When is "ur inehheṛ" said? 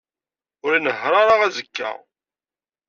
0.65-1.13